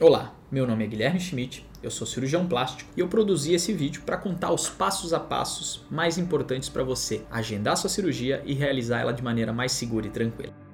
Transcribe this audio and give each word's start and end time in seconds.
Olá, 0.00 0.32
meu 0.48 0.64
nome 0.64 0.84
é 0.84 0.86
Guilherme 0.86 1.18
Schmidt, 1.18 1.66
eu 1.82 1.90
sou 1.90 2.06
cirurgião 2.06 2.46
plástico 2.46 2.88
e 2.96 3.00
eu 3.00 3.08
produzi 3.08 3.52
esse 3.52 3.72
vídeo 3.72 4.02
para 4.06 4.16
contar 4.16 4.52
os 4.52 4.68
passos 4.68 5.12
a 5.12 5.18
passos 5.18 5.84
mais 5.90 6.16
importantes 6.16 6.68
para 6.68 6.84
você 6.84 7.22
agendar 7.28 7.76
sua 7.76 7.90
cirurgia 7.90 8.40
e 8.46 8.54
realizar 8.54 9.00
ela 9.00 9.12
de 9.12 9.24
maneira 9.24 9.52
mais 9.52 9.72
segura 9.72 10.06
e 10.06 10.10
tranquila. 10.10 10.67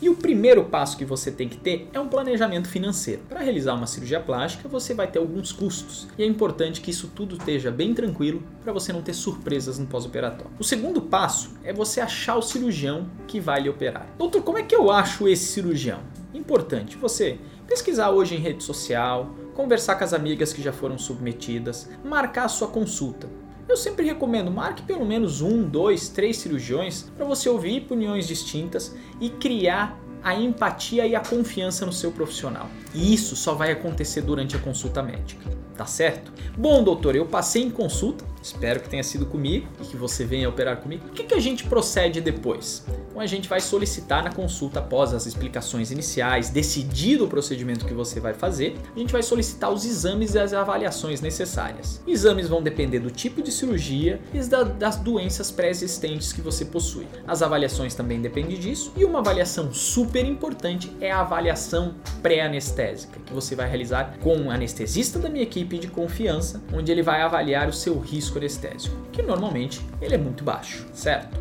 E 0.00 0.08
o 0.08 0.14
primeiro 0.14 0.64
passo 0.64 0.96
que 0.96 1.04
você 1.04 1.30
tem 1.30 1.48
que 1.48 1.56
ter 1.56 1.88
é 1.92 2.00
um 2.00 2.08
planejamento 2.08 2.68
financeiro. 2.68 3.22
Para 3.28 3.40
realizar 3.40 3.74
uma 3.74 3.86
cirurgia 3.86 4.20
plástica, 4.20 4.68
você 4.68 4.94
vai 4.94 5.06
ter 5.06 5.18
alguns 5.18 5.52
custos 5.52 6.08
e 6.16 6.22
é 6.22 6.26
importante 6.26 6.80
que 6.80 6.90
isso 6.90 7.08
tudo 7.14 7.36
esteja 7.36 7.70
bem 7.70 7.92
tranquilo 7.94 8.42
para 8.62 8.72
você 8.72 8.92
não 8.92 9.02
ter 9.02 9.14
surpresas 9.14 9.78
no 9.78 9.86
pós-operatório. 9.86 10.52
O 10.58 10.64
segundo 10.64 11.02
passo 11.02 11.52
é 11.62 11.72
você 11.72 12.00
achar 12.00 12.36
o 12.36 12.42
cirurgião 12.42 13.08
que 13.26 13.40
vai 13.40 13.60
lhe 13.60 13.68
operar. 13.68 14.06
Doutor, 14.18 14.42
como 14.42 14.58
é 14.58 14.62
que 14.62 14.74
eu 14.74 14.90
acho 14.90 15.28
esse 15.28 15.46
cirurgião? 15.52 16.00
Importante 16.32 16.96
você 16.96 17.38
pesquisar 17.66 18.10
hoje 18.10 18.34
em 18.34 18.38
rede 18.38 18.64
social, 18.64 19.34
conversar 19.54 19.96
com 19.96 20.04
as 20.04 20.12
amigas 20.12 20.52
que 20.52 20.62
já 20.62 20.72
foram 20.72 20.98
submetidas, 20.98 21.88
marcar 22.04 22.44
a 22.44 22.48
sua 22.48 22.68
consulta. 22.68 23.28
Eu 23.70 23.76
sempre 23.76 24.04
recomendo, 24.04 24.50
marque 24.50 24.82
pelo 24.82 25.06
menos 25.06 25.40
um, 25.42 25.62
dois, 25.62 26.08
três 26.08 26.38
cirurgiões 26.38 27.02
para 27.16 27.24
você 27.24 27.48
ouvir 27.48 27.82
opiniões 27.82 28.26
distintas 28.26 28.96
e 29.20 29.30
criar 29.30 29.96
a 30.24 30.34
empatia 30.34 31.06
e 31.06 31.14
a 31.14 31.20
confiança 31.20 31.86
no 31.86 31.92
seu 31.92 32.10
profissional. 32.10 32.68
E 32.94 33.14
isso 33.14 33.36
só 33.36 33.54
vai 33.54 33.70
acontecer 33.70 34.22
durante 34.22 34.56
a 34.56 34.58
consulta 34.58 35.02
médica, 35.02 35.48
tá 35.76 35.86
certo? 35.86 36.32
Bom, 36.56 36.82
doutor, 36.82 37.14
eu 37.14 37.26
passei 37.26 37.62
em 37.62 37.70
consulta, 37.70 38.24
espero 38.42 38.80
que 38.80 38.88
tenha 38.88 39.04
sido 39.04 39.26
comigo 39.26 39.68
e 39.80 39.84
que 39.84 39.96
você 39.96 40.24
venha 40.24 40.48
operar 40.48 40.78
comigo. 40.78 41.06
O 41.08 41.10
que, 41.10 41.24
que 41.24 41.34
a 41.34 41.40
gente 41.40 41.64
procede 41.64 42.20
depois? 42.20 42.84
Então 43.10 43.20
a 43.20 43.26
gente 43.26 43.48
vai 43.48 43.60
solicitar 43.60 44.24
na 44.24 44.32
consulta 44.32 44.78
após 44.78 45.12
as 45.12 45.26
explicações 45.26 45.90
iniciais, 45.90 46.48
decidido 46.48 47.24
o 47.24 47.28
procedimento 47.28 47.84
que 47.84 47.92
você 47.92 48.18
vai 48.18 48.32
fazer, 48.32 48.76
a 48.96 48.98
gente 48.98 49.12
vai 49.12 49.22
solicitar 49.22 49.70
os 49.70 49.84
exames 49.84 50.34
e 50.34 50.38
as 50.38 50.52
avaliações 50.52 51.20
necessárias. 51.20 52.00
Exames 52.06 52.48
vão 52.48 52.62
depender 52.62 52.98
do 52.98 53.10
tipo 53.10 53.42
de 53.42 53.52
cirurgia 53.52 54.20
e 54.32 54.40
das 54.78 54.96
doenças 54.96 55.50
pré-existentes 55.50 56.32
que 56.32 56.40
você 56.40 56.64
possui. 56.64 57.06
As 57.26 57.42
avaliações 57.42 57.94
também 57.94 58.20
dependem 58.22 58.58
disso 58.58 58.92
e 58.96 59.04
uma 59.04 59.18
avaliação 59.18 59.72
super 59.72 60.24
importante 60.24 60.90
é 61.00 61.10
a 61.10 61.20
avaliação 61.20 61.94
pré-anestésica, 62.22 62.79
que 63.24 63.32
você 63.32 63.54
vai 63.54 63.68
realizar 63.68 64.16
com 64.20 64.36
um 64.36 64.50
anestesista 64.50 65.18
da 65.18 65.28
minha 65.28 65.42
equipe 65.42 65.78
de 65.78 65.88
confiança, 65.88 66.62
onde 66.72 66.90
ele 66.90 67.02
vai 67.02 67.22
avaliar 67.22 67.68
o 67.68 67.72
seu 67.72 67.98
risco 67.98 68.38
anestésico, 68.38 68.96
que 69.12 69.22
normalmente 69.22 69.80
ele 70.00 70.14
é 70.14 70.18
muito 70.18 70.42
baixo, 70.42 70.86
certo? 70.92 71.38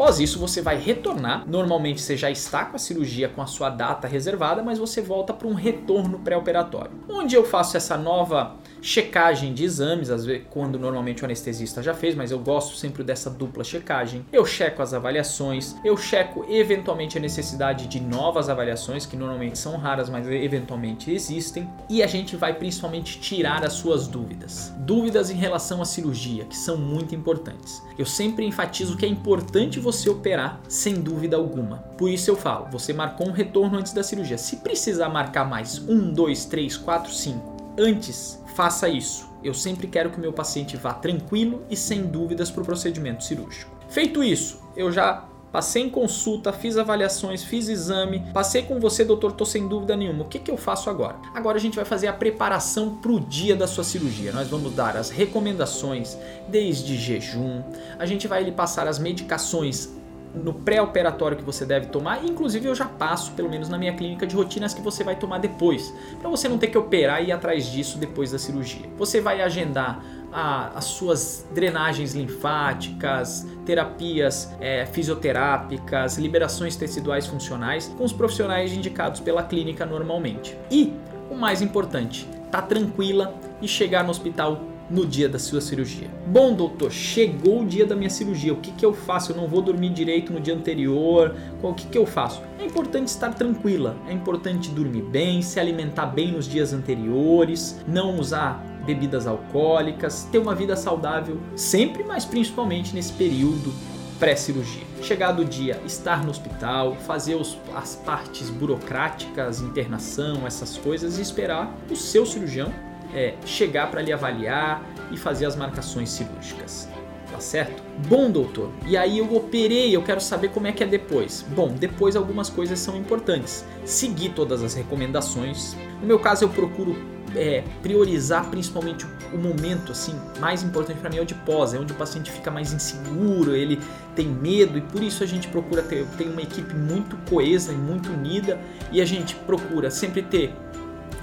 Após 0.00 0.18
isso, 0.18 0.38
você 0.38 0.62
vai 0.62 0.78
retornar. 0.78 1.44
Normalmente 1.46 2.00
você 2.00 2.16
já 2.16 2.30
está 2.30 2.64
com 2.64 2.74
a 2.74 2.78
cirurgia 2.78 3.28
com 3.28 3.42
a 3.42 3.46
sua 3.46 3.68
data 3.68 4.08
reservada, 4.08 4.62
mas 4.62 4.78
você 4.78 5.02
volta 5.02 5.34
para 5.34 5.46
um 5.46 5.52
retorno 5.52 6.20
pré-operatório, 6.20 6.92
onde 7.06 7.34
eu 7.34 7.44
faço 7.44 7.76
essa 7.76 7.98
nova 7.98 8.56
checagem 8.80 9.52
de 9.52 9.62
exames, 9.62 10.08
às 10.08 10.24
vezes 10.24 10.46
quando 10.48 10.78
normalmente 10.78 11.20
o 11.20 11.26
anestesista 11.26 11.82
já 11.82 11.92
fez, 11.92 12.14
mas 12.14 12.30
eu 12.30 12.38
gosto 12.38 12.78
sempre 12.78 13.04
dessa 13.04 13.28
dupla 13.28 13.62
checagem. 13.62 14.24
Eu 14.32 14.46
checo 14.46 14.80
as 14.80 14.94
avaliações, 14.94 15.76
eu 15.84 15.98
checo 15.98 16.46
eventualmente 16.48 17.18
a 17.18 17.20
necessidade 17.20 17.86
de 17.86 18.00
novas 18.00 18.48
avaliações, 18.48 19.04
que 19.04 19.18
normalmente 19.18 19.58
são 19.58 19.76
raras, 19.76 20.08
mas 20.08 20.26
eventualmente 20.26 21.10
existem, 21.12 21.70
e 21.90 22.02
a 22.02 22.06
gente 22.06 22.36
vai 22.36 22.54
principalmente 22.54 23.20
tirar 23.20 23.62
as 23.66 23.74
suas 23.74 24.08
dúvidas. 24.08 24.72
Dúvidas 24.78 25.30
em 25.30 25.36
relação 25.36 25.82
à 25.82 25.84
cirurgia, 25.84 26.46
que 26.46 26.56
são 26.56 26.78
muito 26.78 27.14
importantes. 27.14 27.82
Eu 27.98 28.06
sempre 28.06 28.46
enfatizo 28.46 28.96
que 28.96 29.04
é 29.04 29.08
importante 29.08 29.78
você 29.78 29.89
operar 30.08 30.60
sem 30.68 30.94
dúvida 30.94 31.36
alguma. 31.36 31.78
Por 31.96 32.08
isso 32.10 32.30
eu 32.30 32.36
falo, 32.36 32.68
você 32.70 32.92
marcou 32.92 33.28
um 33.28 33.32
retorno 33.32 33.78
antes 33.78 33.92
da 33.92 34.02
cirurgia. 34.02 34.38
Se 34.38 34.56
precisar 34.56 35.08
marcar 35.08 35.44
mais 35.44 35.78
um, 35.88 36.12
dois, 36.12 36.44
três, 36.44 36.76
quatro, 36.76 37.12
cinco 37.12 37.56
antes 37.78 38.42
faça 38.54 38.88
isso. 38.88 39.28
Eu 39.42 39.54
sempre 39.54 39.86
quero 39.86 40.10
que 40.10 40.18
o 40.18 40.20
meu 40.20 40.32
paciente 40.32 40.76
vá 40.76 40.92
tranquilo 40.92 41.64
e 41.70 41.76
sem 41.76 42.02
dúvidas 42.02 42.50
para 42.50 42.62
o 42.62 42.66
procedimento 42.66 43.24
cirúrgico. 43.24 43.70
Feito 43.88 44.22
isso, 44.22 44.60
eu 44.76 44.92
já 44.92 45.24
Passei 45.52 45.82
em 45.82 45.90
consulta, 45.90 46.52
fiz 46.52 46.76
avaliações, 46.76 47.42
fiz 47.42 47.68
exame, 47.68 48.22
passei 48.32 48.62
com 48.62 48.78
você, 48.78 49.04
doutor, 49.04 49.32
tô 49.32 49.44
sem 49.44 49.66
dúvida 49.66 49.96
nenhuma. 49.96 50.22
O 50.22 50.28
que, 50.28 50.38
que 50.38 50.50
eu 50.50 50.56
faço 50.56 50.88
agora? 50.88 51.16
Agora 51.34 51.58
a 51.58 51.60
gente 51.60 51.74
vai 51.74 51.84
fazer 51.84 52.06
a 52.06 52.12
preparação 52.12 52.96
para 52.96 53.10
o 53.10 53.18
dia 53.18 53.56
da 53.56 53.66
sua 53.66 53.82
cirurgia. 53.82 54.32
Nós 54.32 54.48
vamos 54.48 54.72
dar 54.74 54.96
as 54.96 55.10
recomendações, 55.10 56.16
desde 56.48 56.96
jejum, 56.96 57.62
a 57.98 58.06
gente 58.06 58.28
vai 58.28 58.44
lhe 58.44 58.52
passar 58.52 58.86
as 58.86 58.98
medicações 58.98 59.90
no 60.34 60.54
pré-operatório 60.54 61.36
que 61.36 61.42
você 61.42 61.64
deve 61.64 61.86
tomar, 61.86 62.24
inclusive 62.24 62.68
eu 62.68 62.74
já 62.74 62.86
passo, 62.86 63.32
pelo 63.32 63.48
menos 63.48 63.68
na 63.68 63.76
minha 63.76 63.94
clínica 63.94 64.26
de 64.26 64.36
rotinas 64.36 64.72
que 64.72 64.80
você 64.80 65.02
vai 65.02 65.16
tomar 65.16 65.38
depois, 65.38 65.92
para 66.20 66.30
você 66.30 66.48
não 66.48 66.58
ter 66.58 66.68
que 66.68 66.78
operar 66.78 67.22
e 67.22 67.28
ir 67.28 67.32
atrás 67.32 67.66
disso 67.66 67.98
depois 67.98 68.30
da 68.30 68.38
cirurgia. 68.38 68.88
Você 68.96 69.20
vai 69.20 69.42
agendar 69.42 70.04
a, 70.32 70.68
as 70.76 70.84
suas 70.84 71.46
drenagens 71.52 72.14
linfáticas, 72.14 73.46
terapias 73.64 74.52
é, 74.60 74.86
fisioterápicas, 74.86 76.18
liberações 76.18 76.76
teciduais 76.76 77.26
funcionais 77.26 77.88
com 77.96 78.04
os 78.04 78.12
profissionais 78.12 78.72
indicados 78.72 79.20
pela 79.20 79.42
clínica 79.42 79.84
normalmente. 79.84 80.56
E 80.70 80.92
o 81.30 81.34
mais 81.34 81.62
importante, 81.62 82.28
tá 82.50 82.60
tranquila 82.60 83.34
e 83.62 83.68
chegar 83.68 84.02
no 84.02 84.10
hospital 84.10 84.60
no 84.90 85.06
dia 85.06 85.28
da 85.28 85.38
sua 85.38 85.60
cirurgia. 85.60 86.10
Bom, 86.26 86.52
doutor, 86.52 86.90
chegou 86.90 87.62
o 87.62 87.66
dia 87.66 87.86
da 87.86 87.94
minha 87.94 88.10
cirurgia. 88.10 88.52
O 88.52 88.56
que, 88.56 88.72
que 88.72 88.84
eu 88.84 88.92
faço? 88.92 89.30
Eu 89.30 89.36
não 89.36 89.46
vou 89.46 89.62
dormir 89.62 89.90
direito 89.90 90.32
no 90.32 90.40
dia 90.40 90.54
anterior. 90.54 91.36
O 91.62 91.72
que, 91.72 91.86
que 91.86 91.96
eu 91.96 92.04
faço? 92.04 92.42
É 92.58 92.64
importante 92.64 93.06
estar 93.06 93.32
tranquila. 93.32 93.96
É 94.08 94.12
importante 94.12 94.68
dormir 94.70 95.02
bem, 95.02 95.42
se 95.42 95.60
alimentar 95.60 96.06
bem 96.06 96.32
nos 96.32 96.48
dias 96.48 96.72
anteriores, 96.72 97.78
não 97.86 98.18
usar 98.18 98.66
bebidas 98.84 99.26
alcoólicas, 99.26 100.28
ter 100.30 100.38
uma 100.38 100.54
vida 100.54 100.76
saudável 100.76 101.40
sempre, 101.54 102.04
mas 102.04 102.24
principalmente 102.24 102.94
nesse 102.94 103.12
período 103.12 103.72
pré-cirurgia. 104.18 104.82
Chegado 105.02 105.40
o 105.42 105.44
dia, 105.44 105.80
estar 105.86 106.22
no 106.22 106.30
hospital, 106.30 106.94
fazer 107.06 107.34
os, 107.36 107.56
as 107.74 107.96
partes 107.96 108.50
burocráticas, 108.50 109.60
internação, 109.60 110.46
essas 110.46 110.76
coisas 110.76 111.18
e 111.18 111.22
esperar 111.22 111.74
o 111.90 111.96
seu 111.96 112.26
cirurgião 112.26 112.70
é, 113.14 113.34
chegar 113.44 113.90
para 113.90 114.02
lhe 114.02 114.12
avaliar 114.12 114.84
e 115.10 115.16
fazer 115.16 115.46
as 115.46 115.56
marcações 115.56 116.10
cirúrgicas. 116.10 116.88
Tá 117.30 117.38
certo? 117.38 117.82
Bom, 118.08 118.28
doutor. 118.28 118.70
E 118.86 118.96
aí 118.96 119.18
eu 119.18 119.34
operei, 119.34 119.94
eu 119.94 120.02
quero 120.02 120.20
saber 120.20 120.50
como 120.50 120.66
é 120.66 120.72
que 120.72 120.82
é 120.82 120.86
depois. 120.86 121.44
Bom, 121.54 121.68
depois 121.68 122.16
algumas 122.16 122.50
coisas 122.50 122.78
são 122.80 122.96
importantes. 122.96 123.64
Seguir 123.84 124.30
todas 124.30 124.62
as 124.62 124.74
recomendações. 124.74 125.76
No 126.00 126.08
meu 126.08 126.18
caso, 126.18 126.44
eu 126.44 126.48
procuro 126.48 126.96
é, 127.34 127.64
priorizar 127.82 128.46
principalmente 128.50 129.06
o, 129.32 129.38
momento 129.38 129.92
assim 129.92 130.14
mais 130.38 130.62
importante 130.62 130.98
para 130.98 131.10
mim 131.10 131.18
é 131.18 131.22
o 131.22 131.24
de 131.24 131.34
pós, 131.34 131.74
é 131.74 131.78
onde 131.78 131.92
o 131.92 131.96
paciente 131.96 132.30
fica 132.30 132.50
mais 132.50 132.72
inseguro, 132.72 133.54
ele 133.54 133.80
tem 134.14 134.26
medo 134.26 134.76
e 134.76 134.80
por 134.80 135.02
isso 135.02 135.22
a 135.22 135.26
gente 135.26 135.48
procura 135.48 135.82
ter, 135.82 136.04
ter 136.18 136.24
uma 136.24 136.42
equipe 136.42 136.74
muito 136.74 137.16
coesa 137.28 137.72
e 137.72 137.76
muito 137.76 138.10
unida 138.10 138.58
e 138.90 139.00
a 139.00 139.04
gente 139.04 139.34
procura 139.34 139.90
sempre 139.90 140.22
ter 140.22 140.52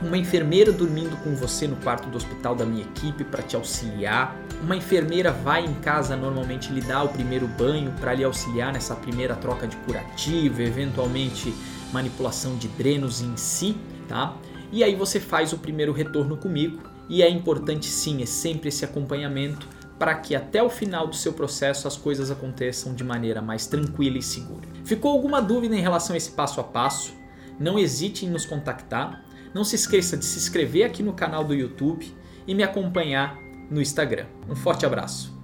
uma 0.02 0.18
enfermeira 0.18 0.72
dormindo 0.72 1.18
com 1.24 1.36
você 1.36 1.68
no 1.68 1.76
quarto 1.78 2.08
do 2.10 2.18
hospital 2.18 2.56
da 2.56 2.66
minha 2.66 2.84
equipe 2.84 3.24
para 3.24 3.42
te 3.42 3.56
auxiliar. 3.56 4.36
Uma 4.62 4.76
enfermeira 4.76 5.32
vai 5.32 5.66
em 5.66 5.74
casa 5.76 6.16
normalmente 6.16 6.72
lhe 6.72 6.82
dar 6.82 7.04
o 7.04 7.10
primeiro 7.10 7.48
banho 7.48 7.92
para 8.00 8.14
lhe 8.14 8.24
auxiliar 8.24 8.72
nessa 8.72 8.96
primeira 8.96 9.36
troca 9.36 9.68
de 9.68 9.76
curativo, 9.78 10.62
eventualmente 10.62 11.54
manipulação 11.92 12.56
de 12.58 12.68
drenos 12.68 13.22
em 13.22 13.36
si, 13.38 13.76
tá? 14.08 14.36
E 14.72 14.84
aí 14.84 14.96
você 14.96 15.20
faz 15.20 15.54
o 15.54 15.58
primeiro 15.58 15.92
retorno 15.92 16.38
comigo 16.38 16.82
e 17.10 17.24
é 17.24 17.30
importante 17.30 17.86
sim, 17.86 18.22
é 18.22 18.26
sempre 18.26 18.70
esse 18.70 18.84
acompanhamento 18.84 19.68
para 19.98 20.14
que 20.16 20.36
até 20.36 20.62
o 20.62 20.70
final 20.70 21.08
do 21.08 21.16
seu 21.16 21.34
processo 21.34 21.88
as 21.88 21.98
coisas 21.98 22.30
aconteçam 22.30 22.94
de 22.94 23.04
maneira 23.04 23.42
mais 23.42 23.66
tranquila 23.66 24.18
e 24.18 24.22
segura. 24.22 24.68
Ficou 24.84 25.12
alguma 25.12 25.42
dúvida 25.42 25.76
em 25.76 25.82
relação 25.82 26.14
a 26.14 26.18
esse 26.18 26.32
passo 26.32 26.60
a 26.60 26.64
passo? 26.64 27.14
Não 27.60 27.80
hesite 27.80 28.26
em 28.26 28.30
nos 28.30 28.46
contactar. 28.46 29.24
Não 29.54 29.64
se 29.64 29.76
esqueça 29.76 30.16
de 30.16 30.26
se 30.26 30.38
inscrever 30.38 30.86
aqui 30.86 31.02
no 31.02 31.14
canal 31.14 31.44
do 31.44 31.54
YouTube 31.54 32.14
e 32.46 32.54
me 32.54 32.64
acompanhar 32.64 33.38
no 33.72 33.82
Instagram. 33.82 34.28
Um 34.48 34.56
forte 34.56 34.86
abraço. 34.86 35.37